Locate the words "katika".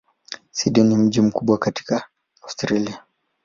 1.81-2.07